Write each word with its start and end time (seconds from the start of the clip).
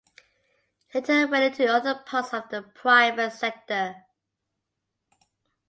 He 0.89 0.99
later 0.99 1.27
went 1.27 1.43
into 1.43 1.71
other 1.71 1.93
parts 1.93 2.33
of 2.33 2.49
the 2.49 2.63
private 2.63 3.33
sector. 3.33 4.03